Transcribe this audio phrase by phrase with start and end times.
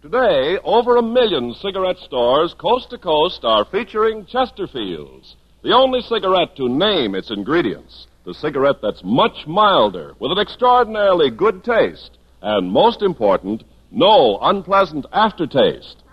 [0.00, 6.54] Today, over a million cigarette stores coast to coast are featuring Chesterfields, the only cigarette
[6.56, 8.06] to name its ingredients.
[8.24, 15.04] The cigarette that's much milder, with an extraordinarily good taste, and most important, no unpleasant
[15.12, 16.04] aftertaste.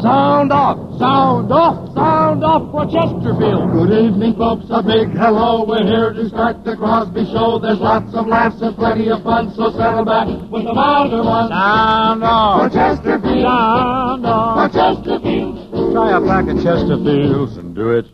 [0.00, 0.79] Sound off!
[1.00, 1.94] Sound off!
[1.94, 3.72] Sound off for Chesterfield!
[3.72, 4.66] Good evening, folks.
[4.68, 5.64] A big hello.
[5.64, 7.58] We're here to start the Crosby Show.
[7.58, 11.48] There's lots of laughs and plenty of fun, so settle back with the milder one.
[11.48, 12.72] Sound For off!
[12.72, 13.48] Chesterfield.
[13.48, 14.72] Sound For off!
[14.76, 15.72] Chesterfield.
[15.96, 18.04] Try a pack of Chesterfields and do it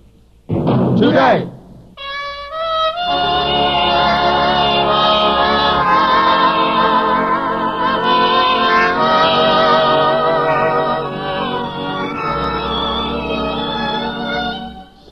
[1.03, 1.56] today.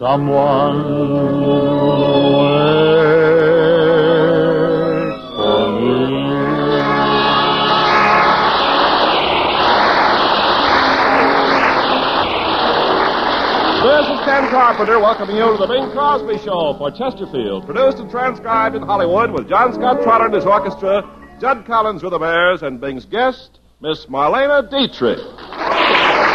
[0.05, 0.85] Someone
[14.25, 18.83] Ken Carpenter welcoming you to the Bing Crosby Show for Chesterfield, produced and transcribed in
[18.83, 21.03] Hollywood with John Scott Trotter and his orchestra,
[21.41, 25.19] Jud Conlon with the Rhythmaires, and Bing's guest, Miss Marlene Dietrich.
[25.27, 26.35] Ah, yes.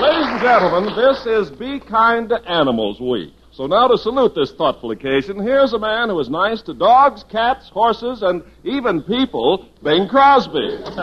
[0.00, 3.34] Ladies and gentlemen, this is Be Kind to Animals Week.
[3.52, 7.24] So now to salute this thoughtful occasion, here's a man who is nice to dogs,
[7.30, 10.58] cats, horses, and even people, Bing Crosby.
[10.58, 10.96] All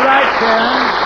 [0.00, 1.04] right, Ken.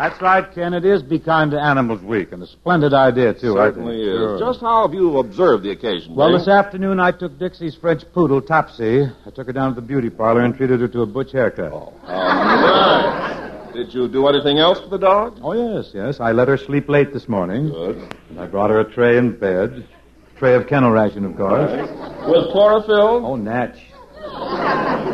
[0.00, 0.72] That's right, Ken.
[0.72, 3.74] It is Be Kind to Animals Week, and a splendid idea, too, I think.
[3.76, 4.16] Certainly is.
[4.16, 4.38] Sure.
[4.38, 6.14] Just how have you observed the occasion?
[6.14, 6.38] Well, Bing?
[6.38, 9.02] this afternoon I took Dixie's French poodle, Topsy.
[9.26, 11.72] I took her down to the beauty parlor and treated her to a butch haircut.
[11.72, 12.69] Oh, All right.
[13.72, 15.38] Did you do anything else for the dog?
[15.42, 16.20] Oh, yes, yes.
[16.20, 17.68] I let her sleep late this morning.
[17.70, 18.14] Good.
[18.28, 19.86] And I brought her a tray in bed.
[20.38, 21.70] Tray of kennel ration, of course.
[21.70, 23.24] With chlorophyll?
[23.26, 23.78] Oh, Natch.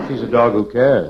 [0.08, 1.08] She's a dog who cares.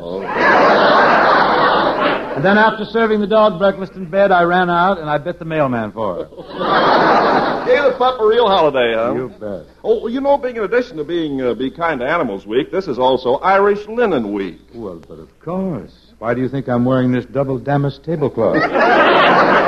[2.37, 5.39] And then after serving the dog breakfast in bed, I ran out and I bit
[5.39, 6.25] the mailman for her.
[7.67, 9.15] Gave the pup a real holiday, huh?
[9.15, 9.67] You bet.
[9.83, 12.89] Oh, you know, being in addition to being uh, Be Kind to Animals Week, this
[12.89, 14.61] is also Irish Linen Week.
[14.75, 16.06] Well, but of course.
[16.19, 18.57] Why do you think I'm wearing this double damask tablecloth?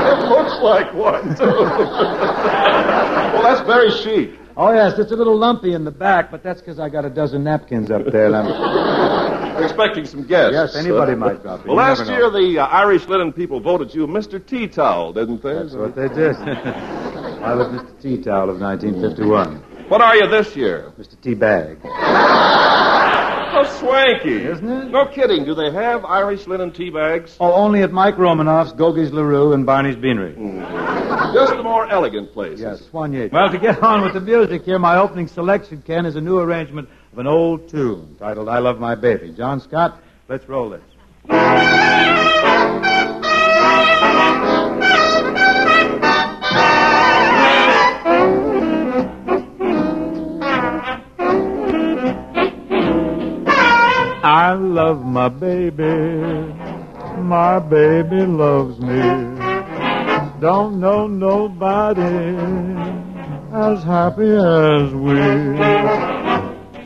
[0.08, 1.44] It looks like one, too.
[1.44, 4.38] well, that's very chic.
[4.56, 7.10] oh, yes, it's a little lumpy in the back, but that's because I got a
[7.10, 8.34] dozen napkins up there.
[8.34, 8.46] I'm-
[9.56, 10.52] We're expecting some guests.
[10.54, 11.68] Yes, anybody Uh, might drop in.
[11.68, 14.44] Well, last year the uh, Irish Linen people voted you Mr.
[14.44, 15.54] Tea Towel, didn't they?
[15.54, 16.36] That's what they did.
[16.36, 18.00] I was Mr.
[18.00, 19.88] Tea Towel of 1951.
[19.88, 20.92] What are you this year?
[20.98, 21.20] Mr.
[21.20, 21.78] Tea Bag.
[23.88, 24.44] swanky.
[24.44, 24.90] Isn't it?
[24.90, 25.44] No kidding.
[25.44, 27.36] Do they have Irish linen tea bags?
[27.40, 30.34] Oh, only at Mike Romanoff's, Gogie's LaRue, and Barney's Beanery.
[30.34, 30.60] Hmm.
[31.34, 32.60] Just the more elegant places.
[32.60, 33.30] Yes, Soigné.
[33.32, 36.38] Well, to get on with the music here, my opening selection, Ken, is a new
[36.38, 39.32] arrangement of an old tune titled I Love My Baby.
[39.32, 42.27] John Scott, let's roll this.
[54.38, 55.96] I love my baby.
[57.34, 59.00] My baby loves me.
[60.38, 62.36] Don't know nobody
[63.52, 65.18] as happy as we.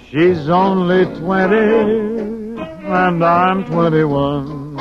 [0.08, 4.78] She's only 20 and I'm 21.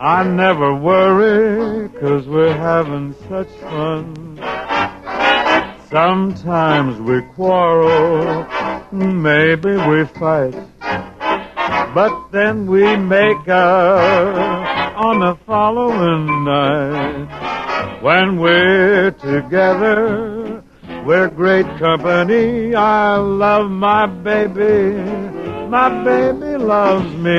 [0.00, 4.40] I never worry cause we're having such fun.
[5.88, 8.44] Sometimes we quarrel,
[8.90, 10.71] maybe we fight.
[11.94, 18.00] But then we make up on the following night.
[18.02, 20.64] When we're together,
[21.04, 22.74] we're great company.
[22.74, 24.94] I love my baby.
[25.68, 27.38] My baby loves me.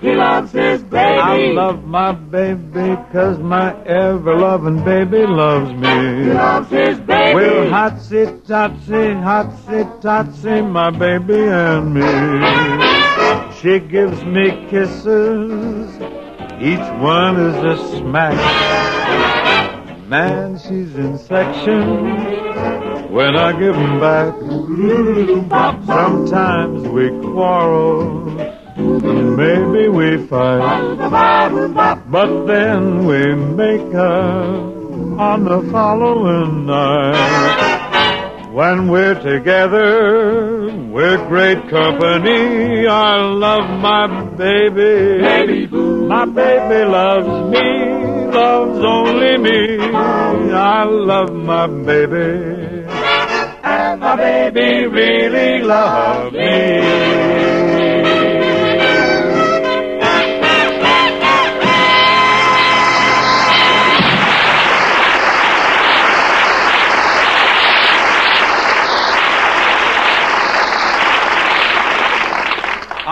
[0.00, 1.20] He loves his baby.
[1.20, 6.24] I love my baby 'cause my ever-loving baby loves me.
[6.24, 7.34] He loves his baby.
[7.34, 12.10] We're hotsy totsy, hotsy totsy, my baby and me.
[13.60, 15.90] She gives me kisses,
[16.60, 18.38] each one is a smack.
[20.08, 21.82] Man, she's in section
[23.10, 24.32] when I give 'em back.
[25.86, 28.22] Sometimes we quarrel,
[28.80, 30.96] maybe we fight.
[32.10, 38.46] But then we make up on the following night.
[38.52, 42.86] When we're together, we're great company.
[42.88, 45.22] I love my baby.
[45.22, 46.08] Baby boo.
[46.08, 48.26] My baby loves me.
[48.32, 49.78] loves only me.
[49.94, 52.86] I love my baby.
[53.62, 58.39] And my baby really loves me.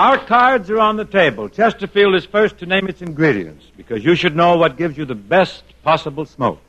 [0.09, 1.51] Our cards are on the table.
[1.51, 5.15] Chesterfield is first to name its ingredients because you should know what gives you the
[5.15, 6.63] best possible smoke.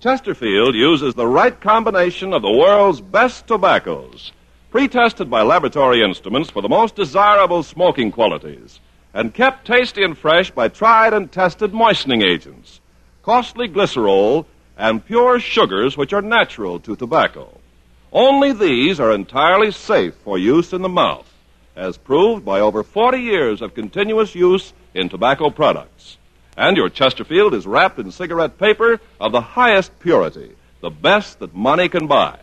[0.00, 4.32] Chesterfield uses the right combination of the world's best tobaccos,
[4.70, 8.80] pre-tested by laboratory instruments for the most desirable smoking qualities,
[9.12, 12.80] and kept tasty and fresh by tried and tested moistening agents,
[13.22, 14.46] costly glycerol,
[14.78, 17.60] and pure sugars which are natural to tobacco.
[18.10, 21.30] Only these are entirely safe for use in the mouth,
[21.76, 26.16] as proved by over 40 years of continuous use in tobacco products.
[26.56, 31.54] And your Chesterfield is wrapped in cigarette paper of the highest purity, the best that
[31.54, 32.38] money can buy.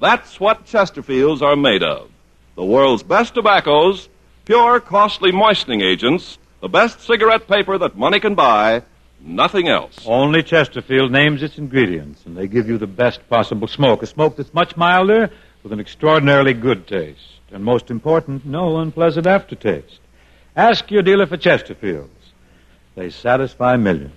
[0.00, 2.10] That's what Chesterfields are made of.
[2.56, 4.08] The world's best tobaccos,
[4.46, 8.82] pure, costly moistening agents, the best cigarette paper that money can buy,
[9.20, 9.98] nothing else.
[10.06, 14.02] Only Chesterfield names its ingredients, and they give you the best possible smoke.
[14.02, 15.30] A smoke that's much milder
[15.62, 17.39] with an extraordinarily good taste.
[17.52, 20.00] And most important, no unpleasant aftertaste.
[20.56, 22.08] Ask your dealer for Chesterfields.
[22.94, 24.12] They satisfy millions.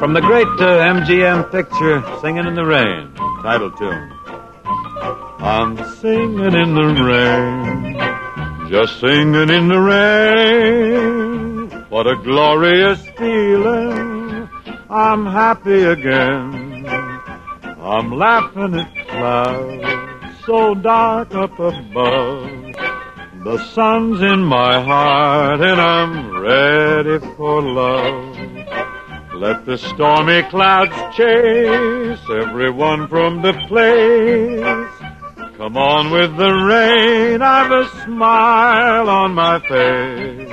[0.00, 4.10] From the great uh, MGM picture, Singing in the Rain, title tune.
[5.44, 7.98] I'm singing in the rain,
[8.70, 11.70] just singing in the rain.
[11.90, 14.13] What a glorious feeling.
[14.94, 16.86] I'm happy again.
[17.80, 22.48] I'm laughing at clouds so dark up above.
[23.42, 28.36] The sun's in my heart and I'm ready for love.
[29.34, 35.56] Let the stormy clouds chase everyone from the place.
[35.56, 40.52] Come on with the rain, I've a smile on my face.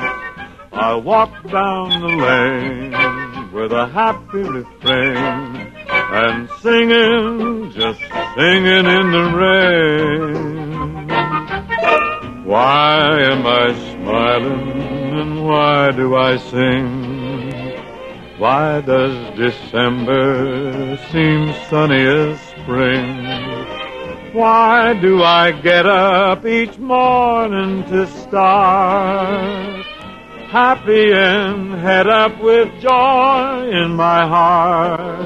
[0.71, 5.74] I walk down the lane with a happy refrain
[6.13, 8.00] and singing, just
[8.36, 11.07] singing in the rain.
[12.45, 14.71] Why am I smiling
[15.19, 17.12] and why do I sing?
[18.38, 23.27] Why does December seem sunny as spring?
[24.33, 29.80] Why do I get up each morning to start?
[30.51, 35.25] Happy and head up with joy in my heart.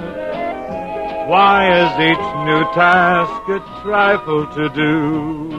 [1.28, 5.50] Why is each new task a trifle to do?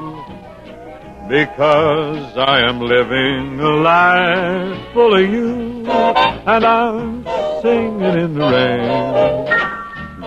[1.29, 7.25] Because I am living a life full of you, and I'm
[7.61, 9.47] singing in the rain,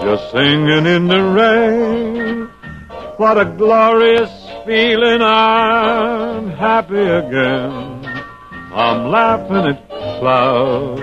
[0.02, 2.50] just singing in the rain.
[3.16, 4.32] What a glorious
[4.66, 7.99] feeling, I'm happy again.
[8.72, 9.90] I'm laughing at
[10.20, 11.02] clouds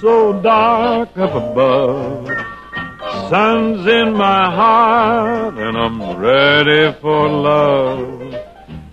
[0.00, 2.26] so dark up above.
[3.28, 8.20] Sun's in my heart and I'm ready for love.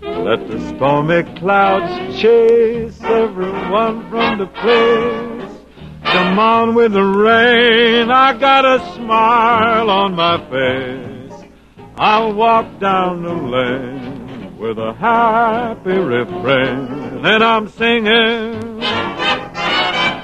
[0.02, 5.58] Let the stormy clouds chase everyone from the place.
[6.04, 11.50] Come on with the rain, I got a smile on my face.
[11.96, 18.80] I'll walk down the lane with a happy refrain, and I'm singing,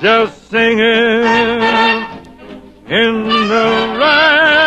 [0.03, 0.81] just singing
[2.87, 4.59] in the rain.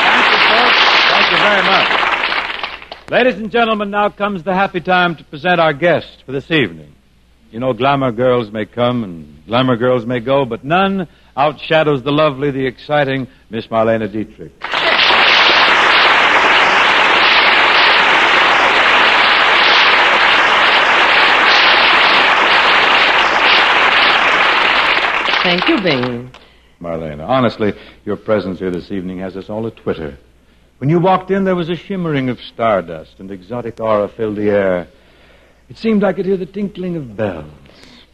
[0.00, 0.80] Thank you, folks.
[1.10, 3.10] Thank you very much.
[3.10, 6.93] Ladies and gentlemen, now comes the happy time to present our guest for this evening.
[7.54, 11.06] You know, glamour girls may come and glamour girls may go, but none
[11.36, 14.50] outshadows the lovely, the exciting Miss Marlene Dietrich.
[25.44, 26.32] Thank you, Bing.
[26.80, 27.72] Marlene, honestly,
[28.04, 30.18] your presence here this evening has us all a twitter.
[30.78, 34.50] When you walked in, there was a shimmering of stardust, and exotic aura filled the
[34.50, 34.88] air.
[35.68, 37.46] It seemed I could hear the tinkling of bells.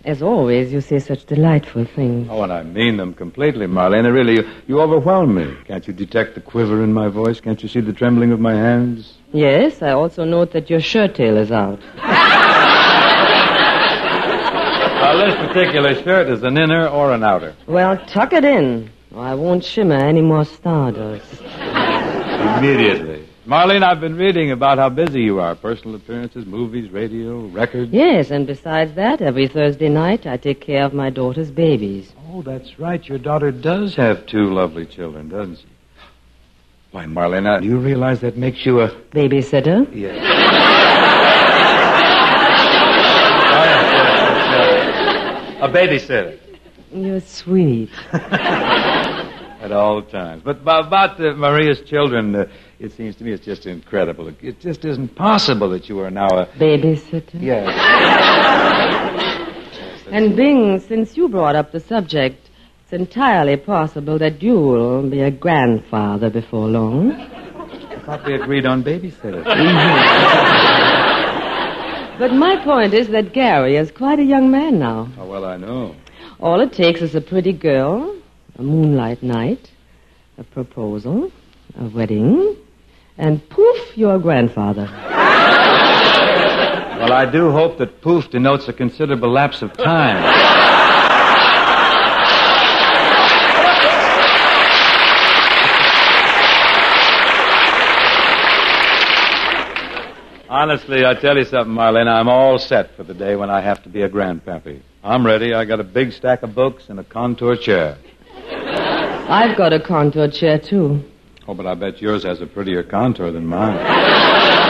[0.05, 2.29] As always, you say such delightful things.
[2.31, 4.11] Oh, and I mean them completely, Marlene.
[4.11, 5.55] Really, you, you overwhelm me.
[5.67, 7.39] Can't you detect the quiver in my voice?
[7.39, 9.19] Can't you see the trembling of my hands?
[9.33, 11.81] Yes, I also note that your shirt tail is out.
[11.97, 12.07] now,
[15.17, 17.55] this particular shirt is an inner or an outer.
[17.67, 21.43] Well, tuck it in, or I won't shimmer any more stardust.
[21.43, 23.27] Immediately.
[23.51, 25.57] Marlene, I've been reading about how busy you are.
[25.57, 27.93] Personal appearances, movies, radio, records.
[27.93, 32.13] Yes, and besides that, every Thursday night I take care of my daughter's babies.
[32.29, 33.05] Oh, that's right.
[33.05, 35.67] Your daughter does have two lovely children, doesn't she?
[36.93, 38.89] Why, Marlene, do you realize that makes you a...
[39.11, 39.85] Babysitter?
[39.93, 40.15] Yes.
[40.23, 40.55] yes,
[43.51, 46.39] yes, yes, a babysitter.
[46.93, 47.91] You're sweet.
[49.61, 50.43] At all times.
[50.43, 52.47] But about, about uh, Maria's children, uh,
[52.79, 54.29] it seems to me it's just incredible.
[54.29, 56.47] It, it just isn't possible that you are now a...
[56.59, 57.41] Babysitter?
[57.41, 57.67] Yes.
[60.13, 62.51] And Bing, since you brought up the subject,
[62.83, 67.13] it's entirely possible that you'll be a grandfather before long.
[67.13, 69.45] I thought we agreed on babysitter.
[72.21, 75.09] But my point is that Gary is quite a young man now.
[75.19, 75.97] Oh, well, I know.
[76.39, 78.15] All it takes is a pretty girl,
[78.61, 79.71] a moonlight night,
[80.37, 81.33] a proposal,
[81.79, 82.55] a wedding,
[83.17, 84.87] and poof, you're grandfather.
[87.01, 90.23] Well, I do hope that poof denotes a considerable lapse of time.
[100.51, 103.83] Honestly, I tell you something, Marlene, I'm all set for the day when I have
[103.85, 104.83] to be a grandpappy.
[105.03, 105.55] I'm ready.
[105.55, 107.97] I got a big stack of books and a contour chair.
[109.31, 111.05] I've got a contour chair, too.
[111.47, 113.79] Oh, but I bet yours has a prettier contour than mine.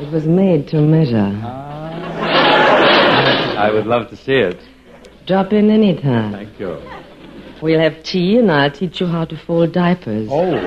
[0.00, 1.40] It was made to measure.
[3.56, 4.58] I would love to see it.
[5.24, 6.32] Drop in anytime.
[6.32, 6.82] Thank you.
[7.62, 10.28] We'll have tea, and I'll teach you how to fold diapers.
[10.28, 10.50] Oh.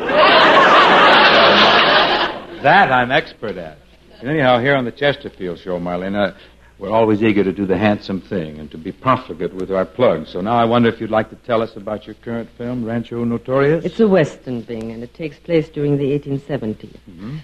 [2.63, 3.79] that I'm expert at.
[4.21, 6.33] Anyhow, here on the Chesterfield show, Marlene, uh,
[6.79, 10.29] we're always eager to do the handsome thing and to be profligate with our plugs.
[10.29, 13.23] So now I wonder if you'd like to tell us about your current film, Rancho
[13.23, 13.83] Notorious?
[13.83, 16.95] It's a western thing, and it takes place during the 1870s.
[17.09, 17.37] Mm-hmm.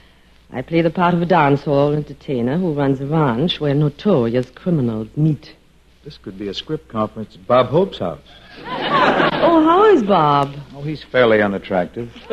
[0.51, 4.51] I play the part of a dance hall entertainer who runs a ranch where notorious
[4.51, 5.55] criminals meet.
[6.03, 8.19] This could be a script conference at Bob Hope's house.
[9.45, 10.55] Oh, how is Bob?
[10.73, 12.09] Oh, he's fairly unattractive.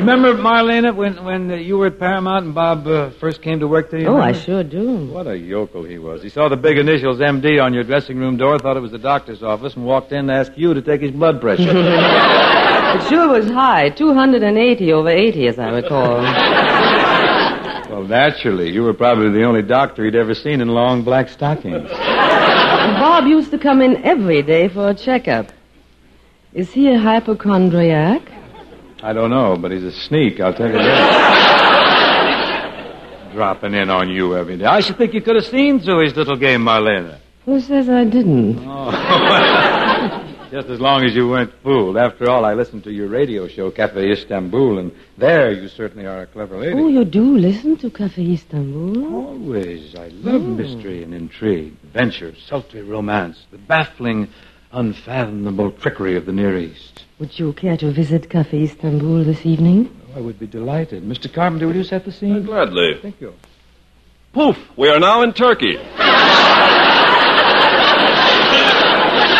[0.00, 3.68] Remember, Marlene, when, when uh, you were at Paramount and Bob uh, first came to
[3.68, 4.00] work there?
[4.00, 4.38] you Oh, I remember?
[4.40, 5.06] sure do.
[5.08, 6.22] What a yokel he was.
[6.22, 8.98] He saw the big initials MD on your dressing room door, thought it was the
[8.98, 11.70] doctor's office, and walked in to ask you to take his blood pressure.
[12.90, 16.16] It sure was high, 280 over 80, as I recall.
[17.88, 21.88] well, naturally, you were probably the only doctor he'd ever seen in long black stockings.
[21.88, 25.52] Bob used to come in every day for a checkup.
[26.52, 28.22] Is he a hypochondriac?
[29.02, 32.00] I don't know, but he's a sneak, I'll tell you that.
[33.32, 34.64] Dropping in on you every day.
[34.66, 37.18] I should think you could have seen through his little game, Marlene.
[37.46, 38.58] Who says I didn't?
[38.66, 40.26] Oh.
[40.50, 41.96] Just as long as you weren't fooled.
[41.96, 46.22] After all, I listened to your radio show, Cafe Istanbul, and there you certainly are
[46.22, 46.74] a clever lady.
[46.74, 49.14] Oh, you do listen to Cafe Istanbul?
[49.14, 49.94] Always.
[49.94, 54.28] I love mystery and intrigue, adventure, sultry romance, the baffling,
[54.72, 57.04] unfathomable trickery of the Near East.
[57.18, 59.94] Would you care to visit Cafe Istanbul this evening?
[60.14, 61.02] Oh, I would be delighted.
[61.02, 61.32] Mr.
[61.32, 62.36] Carpenter, will you set the scene?
[62.36, 62.98] Uh, gladly.
[63.02, 63.34] Thank you.
[64.32, 65.74] Poof, we are now in Turkey.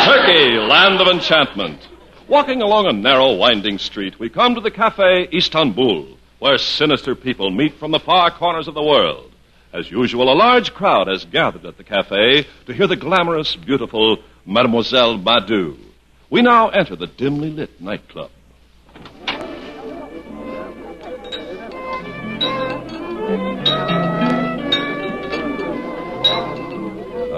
[0.04, 1.86] Turkey, land of enchantment.
[2.26, 7.50] Walking along a narrow, winding street, we come to the Cafe Istanbul, where sinister people
[7.50, 9.30] meet from the far corners of the world.
[9.72, 14.18] As usual, a large crowd has gathered at the cafe to hear the glamorous, beautiful
[14.44, 15.76] Mademoiselle Madou.
[16.28, 18.30] We now enter the dimly lit nightclub.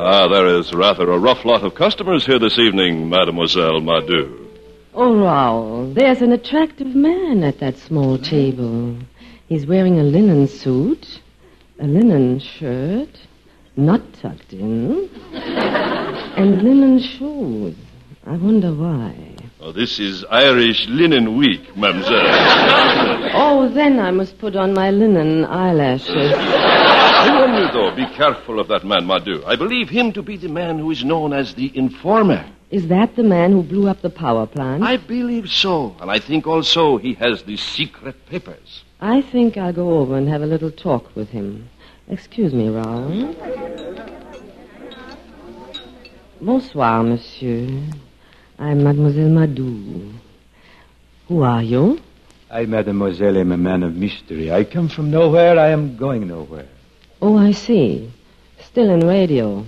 [0.04, 4.48] Ah, there is rather a rough lot of customers here this evening, Mademoiselle Madou.
[4.94, 8.96] Oh, Raoul, there's an attractive man at that small table.
[9.48, 11.20] He's wearing a linen suit,
[11.82, 13.08] a linen shirt,
[13.74, 15.10] not tucked in,
[16.36, 17.74] and linen shoes.
[18.24, 19.34] I wonder why.
[19.60, 22.22] Oh, this is Irish Linen Week, mademoiselle.
[23.34, 26.32] Oh, then I must put on my linen eyelashes.
[27.22, 29.44] You, though, be careful of that man, Madou.
[29.46, 32.44] I believe him to be the man who is known as the informer.
[32.70, 34.82] Is that the man who blew up the power plant?
[34.82, 38.82] I believe so, and I think also he has the secret papers.
[39.00, 41.68] I think I'll go over and have a little talk with him.
[42.08, 43.34] Excuse me, Raoul.
[46.40, 47.68] Bonsoir, monsieur.
[48.58, 50.12] I'm Mademoiselle Madou.
[51.28, 51.98] Who are you?
[52.50, 54.52] I, mademoiselle, am a man of mystery.
[54.52, 55.58] I come from nowhere.
[55.58, 56.68] I am going nowhere.
[57.22, 58.10] Oh, I see.
[58.66, 59.64] Still in radio.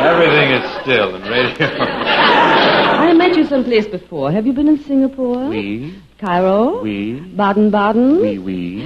[0.00, 1.66] Everything is still in radio.
[1.68, 4.30] I met you someplace before.
[4.32, 5.48] Have you been in Singapore?
[5.48, 6.82] Oui, Cairo?
[6.82, 8.20] oui, Baden-Baden?
[8.20, 8.79] oui, oui.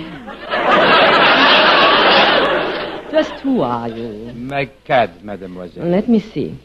[3.15, 4.33] Just who are you?
[4.35, 5.87] My cat, mademoiselle.
[5.87, 6.59] Let me see.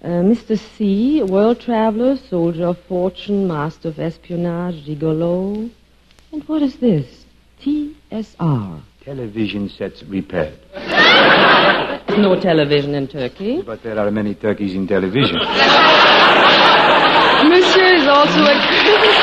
[0.00, 0.56] Uh, Mr.
[0.56, 5.68] C, world traveler, soldier of fortune, master of espionage, gigolo.
[6.30, 7.26] And what is this?
[7.60, 8.82] TSR.
[9.04, 10.58] Television sets repaired.
[12.18, 13.62] No television in Turkey.
[13.62, 15.34] But there are many turkeys in television.
[17.48, 19.13] Monsieur is also a.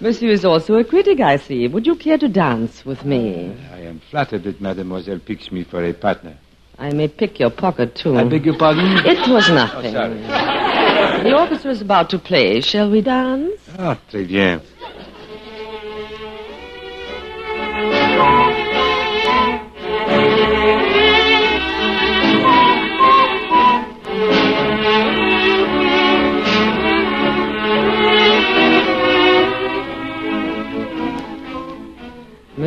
[0.00, 1.66] Monsieur is also a critic, I see.
[1.66, 3.52] Would you care to dance with me?
[3.72, 6.36] I am flattered that mademoiselle picks me for a partner.
[6.78, 8.16] I may pick your pocket, too.
[8.16, 8.98] I beg your pardon?
[9.04, 9.96] It was nothing.
[9.96, 11.22] Oh, sorry.
[11.24, 12.60] The orchestra is about to play.
[12.60, 13.60] Shall we dance?
[13.76, 14.60] Ah, très bien.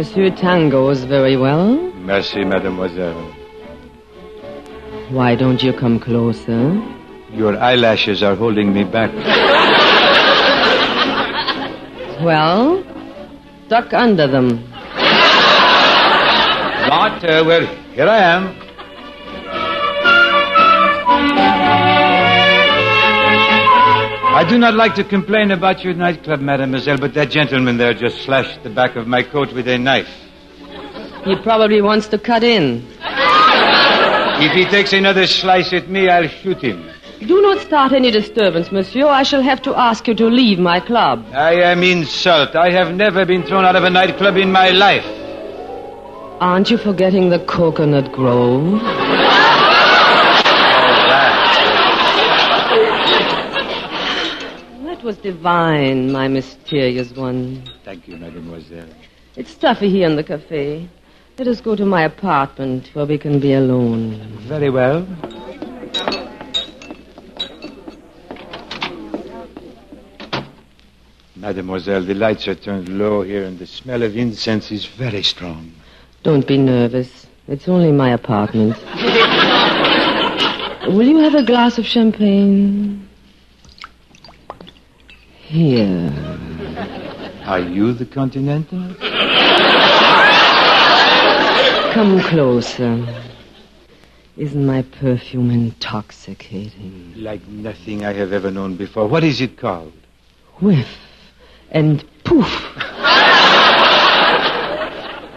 [0.01, 1.77] Monsieur tangos very well.
[2.03, 3.21] Merci, mademoiselle.
[5.11, 6.81] Why don't you come closer?
[7.31, 9.11] Your eyelashes are holding me back.
[12.25, 12.83] Well,
[13.69, 14.47] duck under them.
[16.89, 18.55] Not, uh, well, here I am.
[24.33, 28.21] I do not like to complain about your nightclub, mademoiselle, but that gentleman there just
[28.21, 30.09] slashed the back of my coat with a knife.
[31.25, 32.87] He probably wants to cut in.
[34.43, 36.89] If he takes another slice at me, I'll shoot him.
[37.27, 39.05] Do not start any disturbance, monsieur.
[39.05, 41.25] I shall have to ask you to leave my club.
[41.33, 42.55] I am insulted.
[42.55, 45.05] I have never been thrown out of a nightclub in my life.
[46.39, 48.81] Aren't you forgetting the coconut grove?
[55.01, 57.63] That was divine, my mysterious one.
[57.83, 58.85] Thank you, mademoiselle.
[59.35, 60.87] It's stuffy here in the cafe.
[61.39, 64.19] Let us go to my apartment where we can be alone.
[64.41, 65.07] Very well.
[71.35, 75.73] Mademoiselle, the lights are turned low here, and the smell of incense is very strong.
[76.21, 77.25] Don't be nervous.
[77.47, 78.77] It's only my apartment.
[80.95, 83.07] Will you have a glass of champagne?
[85.51, 86.09] Here.
[87.43, 88.95] Are you the Continental?
[91.91, 93.05] Come closer.
[94.37, 97.15] Isn't my perfume intoxicating?
[97.17, 99.07] Like nothing I have ever known before.
[99.07, 99.91] What is it called?
[100.61, 100.87] Whiff
[101.69, 102.47] and poof.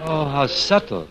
[0.06, 1.08] Oh, how subtle.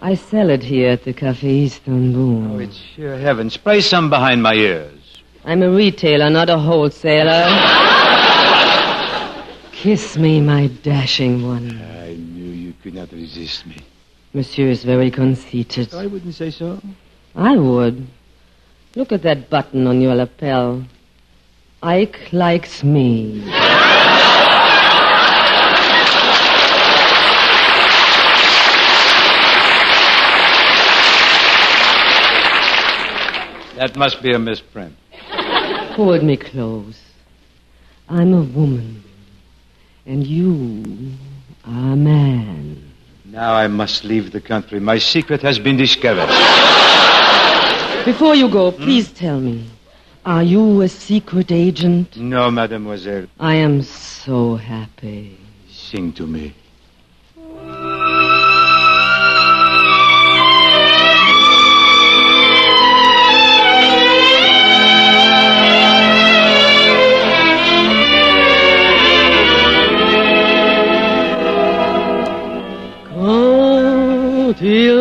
[0.00, 2.56] I sell it here at the Cafe Istanbul.
[2.56, 3.50] Oh, it's uh, sheer heaven.
[3.50, 5.22] Spray some behind my ears.
[5.44, 7.81] I'm a retailer, not a wholesaler.
[9.82, 11.82] Kiss me, my dashing one.
[11.82, 13.78] I knew you could not resist me.
[14.32, 15.92] Monsieur is very conceited.
[15.92, 16.80] I wouldn't say so.
[17.34, 18.06] I would.
[18.94, 20.84] Look at that button on your lapel.
[21.82, 23.40] Ike likes me.
[33.74, 34.94] That must be a misprint.
[35.96, 37.00] Hold me close.
[38.08, 39.02] I'm a woman.
[40.04, 41.12] And you
[41.64, 42.90] are a man.
[43.24, 44.80] Now I must leave the country.
[44.80, 46.28] My secret has been discovered.
[48.04, 49.14] Before you go, please hmm?
[49.14, 49.70] tell me.
[50.24, 52.16] Are you a secret agent?
[52.16, 53.26] No, mademoiselle.
[53.38, 55.38] I am so happy.
[55.70, 56.54] Sing to me.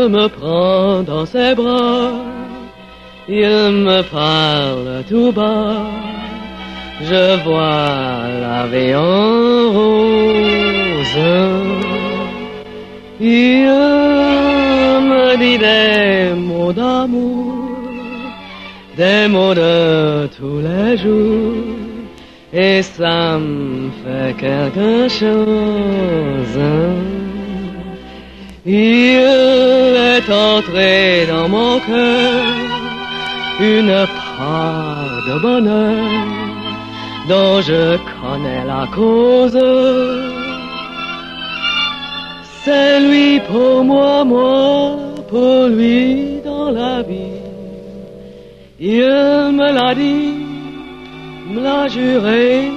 [0.10, 2.12] Me prend dans ses bras,
[3.28, 5.86] il me parle tout bas.
[7.04, 11.22] Je vois la vie en rose.
[13.20, 13.66] Il
[15.12, 17.78] me dit des mots d'amour,
[18.98, 21.56] des mots de tous les jours,
[22.54, 26.60] et ça me fait quelque chose.
[28.63, 32.45] Il est entré dans mon cœur
[33.60, 34.06] une
[34.38, 36.06] part de bonheur
[37.28, 39.58] dont je connais la cause.
[42.63, 44.95] C'est lui pour moi, moi
[45.28, 47.41] pour lui dans la vie.
[48.80, 49.02] Il
[49.58, 50.34] me l'a dit,
[51.50, 52.69] me l'a juré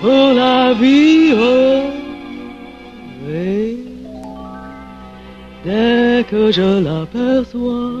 [0.00, 1.34] pour la vie.
[5.64, 7.92] Dès que je l'aperçois,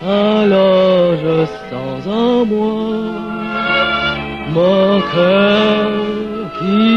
[0.00, 2.84] alors je sens en moi
[4.50, 5.90] mon cœur
[6.58, 6.93] qui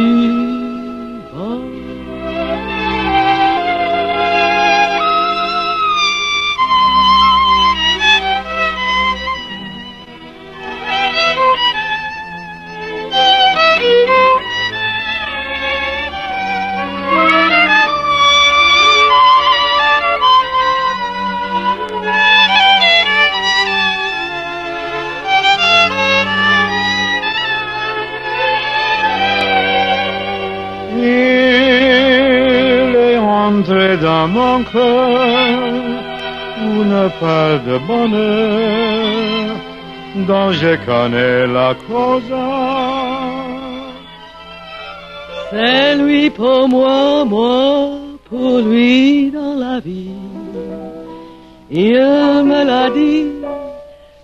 [34.58, 35.60] mon cœur
[36.60, 37.10] une
[37.68, 39.56] de bonheur
[40.28, 42.34] dont je connais la cause.
[45.52, 47.90] C'est lui pour moi, moi
[48.30, 50.12] pour lui dans la vie.
[51.70, 52.02] Il
[52.52, 53.26] me l'a dit,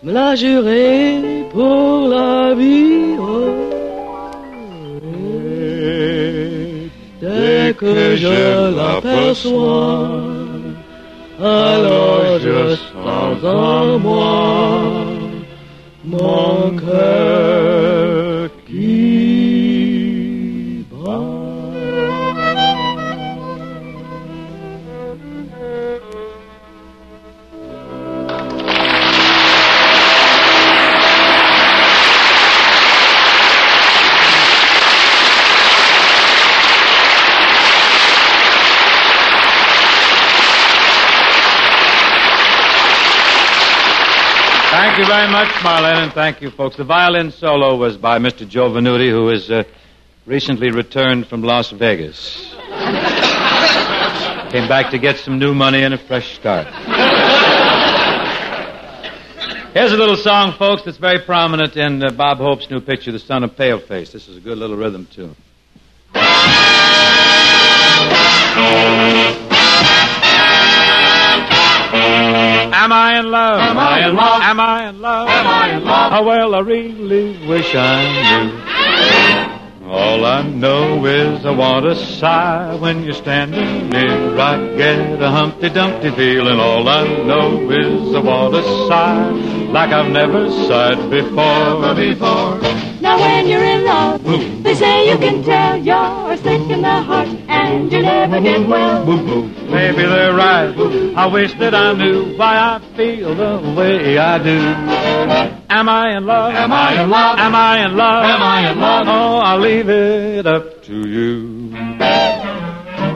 [0.03, 3.12] me l'a juré pour la vie.
[7.83, 10.09] Que je l'aperçois,
[11.41, 15.05] alors je sens en moi
[16.05, 19.02] mon cœur qui
[45.63, 46.75] Marlene, and thank you, folks.
[46.75, 48.45] The violin solo was by Mr.
[48.45, 49.63] Joe Venuti, who is uh,
[50.25, 52.53] recently returned from Las Vegas.
[54.51, 56.67] Came back to get some new money and a fresh start.
[59.73, 63.19] Here's a little song, folks, that's very prominent in uh, Bob Hope's new picture, The
[63.19, 64.11] Son of Paleface.
[64.11, 65.33] This is a good little rhythm tune.
[72.83, 73.59] Am I in love?
[73.61, 74.41] Am I in love?
[74.41, 75.29] Am I in love?
[75.29, 76.13] Am I in love?
[76.15, 78.51] Oh, well, I really wish I
[79.79, 79.87] knew.
[79.89, 84.37] All I know is I want to sigh when you're standing near.
[84.37, 86.59] I get a Humpty Dumpty feeling.
[86.59, 89.29] All I know is I want to sigh
[89.71, 91.95] like I've never sighed before.
[91.95, 92.92] before.
[93.13, 94.23] Now when you're in love,
[94.63, 99.05] they say you can tell you're sick in the heart and you never get well.
[99.05, 100.73] Maybe they're right.
[101.15, 104.57] I wish that I knew why I feel the way I do.
[105.69, 106.55] Am I in love?
[106.55, 107.37] Am I in love?
[107.37, 108.25] Am I in love?
[108.25, 109.05] Am I in love?
[109.07, 112.32] Oh, I'll leave it up to you.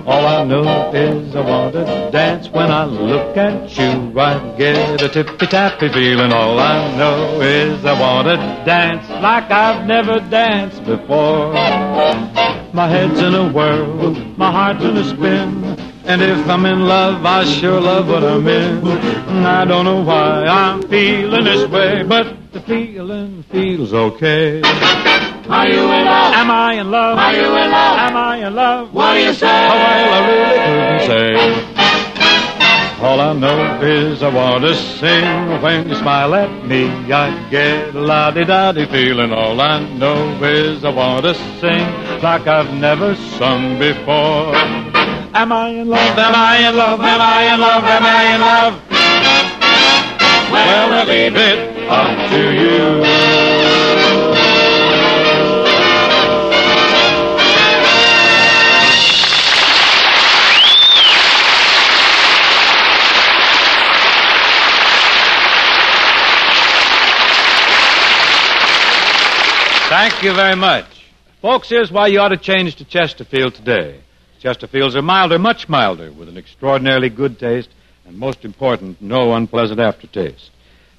[0.07, 4.17] All I know is I want to dance when I look at you.
[4.17, 6.31] I get a tippy tappy feeling.
[6.31, 11.51] All I know is I want to dance like I've never danced before.
[12.71, 15.65] My head's in a whirl, my heart's in a spin.
[16.05, 18.87] And if I'm in love, I sure love what I'm in.
[19.45, 24.61] I don't know why I'm feeling this way, but the feeling feels okay.
[25.49, 26.33] Are you in love?
[26.33, 27.17] Am I in love?
[27.17, 27.97] Are you in love?
[27.97, 28.93] Am I in love?
[28.93, 29.47] What do you say?
[29.47, 31.83] Oh, well, I really couldn't say.
[33.01, 36.89] All I know is I want to sing when you smile at me.
[37.13, 39.31] I get a la-di-da-di feeling.
[39.31, 41.85] All I know is I want to sing
[42.21, 44.53] like I've never sung before.
[45.33, 46.17] Am I in love?
[46.17, 46.99] Am I in love?
[46.99, 47.83] Am I in love?
[47.85, 48.81] Am I in love?
[50.51, 53.26] Well, I leave it up to you.
[69.99, 71.07] Thank you very much.
[71.41, 73.99] Folks, here's why you ought to change to Chesterfield today.
[74.39, 77.69] Chesterfields are milder, much milder, with an extraordinarily good taste,
[78.05, 80.51] and most important, no unpleasant aftertaste.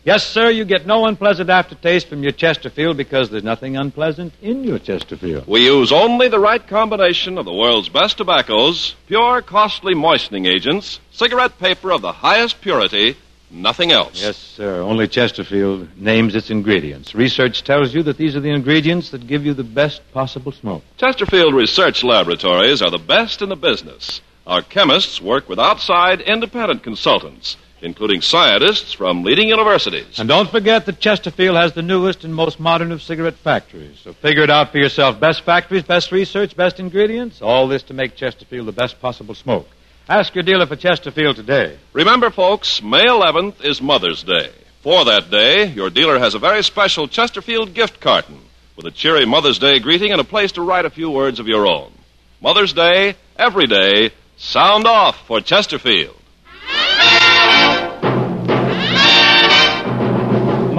[0.03, 4.65] Yes, sir, you get no unpleasant aftertaste from your Chesterfield because there's nothing unpleasant in
[4.65, 5.47] your Chesterfield.
[5.47, 10.99] We use only the right combination of the world's best tobaccos, pure, costly moistening agents,
[11.13, 13.17] cigarette paper of the highest purity,
[13.51, 14.21] nothing else.
[14.23, 14.81] Yes, sir.
[14.81, 17.15] Only Chesterfield names its ingredients.
[17.15, 20.83] Research tells you that these are the ingredients that give you the best possible smoke.
[20.97, 24.21] Chesterfield Research Laboratories are the best in the business.
[24.47, 30.19] Our chemists work with outside independent consultants, including scientists from leading universities.
[30.19, 33.99] And don't forget that Chesterfield has the newest and most modern of cigarette factories.
[34.03, 35.21] So figure it out for yourself.
[35.21, 37.43] Best factories, best research, best ingredients.
[37.43, 39.69] All this to make Chesterfield the best possible smoke.
[40.11, 41.77] Ask your dealer for Chesterfield today.
[41.92, 44.51] Remember, folks, May 11th is Mother's Day.
[44.81, 48.40] For that day, your dealer has a very special Chesterfield gift carton
[48.75, 51.47] with a cheery Mother's Day greeting and a place to write a few words of
[51.47, 51.92] your own.
[52.40, 56.16] Mother's Day, every day, sound off for Chesterfield.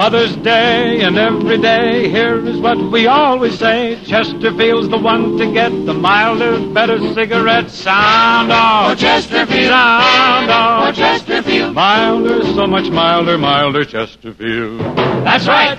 [0.00, 4.02] Mother's Day and every day, here is what we always say.
[4.06, 7.70] Chesterfield's the one to get the milder, better cigarette.
[7.70, 8.92] Sound off.
[8.92, 9.68] For Chesterfield.
[9.68, 10.88] Sound off.
[10.88, 11.74] For Chesterfield.
[11.74, 14.80] Milder, so much milder, milder Chesterfield.
[15.26, 15.78] That's right.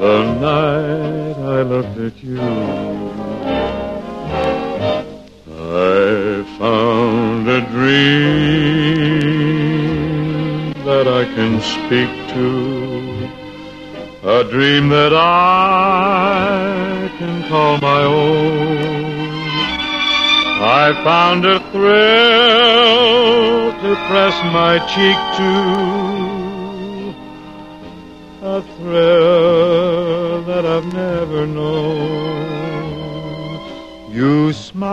[0.00, 0.18] The
[0.48, 2.40] night I looked at you,
[5.46, 8.98] I found a dream
[10.84, 12.27] that I can speak
[14.22, 19.06] a dream that I can call my own.
[20.60, 25.52] I found a thrill to press my cheek to,
[28.46, 32.48] a thrill that I've never known.
[34.12, 34.88] You smiled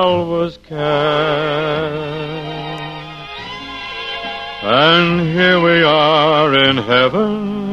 [0.00, 0.80] spell was cast.
[4.62, 7.66] And here we are in heaven,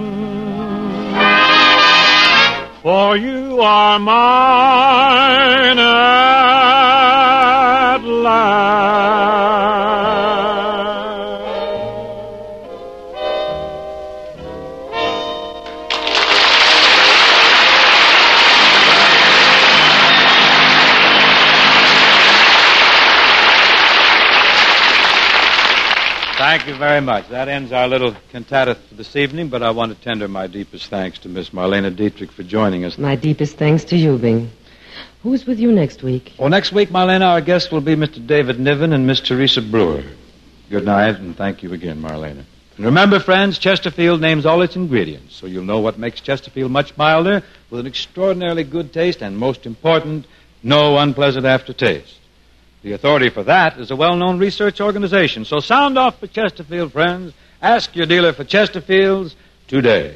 [2.82, 5.78] for you are mine
[27.02, 27.30] very much.
[27.30, 30.90] That ends our little cantata for this evening, but I want to tender my deepest
[30.90, 32.98] thanks to Miss Marlene Dietrich for joining us.
[32.98, 34.50] My deepest thanks to you, Bing.
[35.22, 36.34] Who's with you next week?
[36.40, 38.26] Well, next week, Marlene, our guests will be Mr.
[38.26, 40.04] David Niven and Miss Teresa Brewer.
[40.72, 42.44] Good night, and thank you again, Marlene.
[42.78, 46.98] And remember, friends, Chesterfield names all its ingredients, so you'll know what makes Chesterfield much
[46.98, 50.26] milder, with an extraordinarily good taste, and most important,
[50.64, 52.16] no unpleasant aftertaste.
[52.88, 55.44] The authority for that is a well-known research organization.
[55.44, 57.34] So sound off for Chesterfield, friends.
[57.62, 59.36] Ask your dealer for Chesterfields
[59.68, 60.16] today.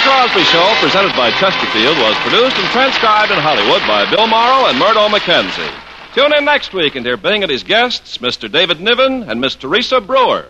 [0.00, 4.78] Crosby Show, presented by Chesterfield, was produced and transcribed in Hollywood by Bill Morrow and
[4.78, 5.89] Murdo McKenzie.
[6.14, 8.50] Tune in next week and hear Bing and his guests, Mr.
[8.50, 10.46] David Niven and Miss Teresa Brewer.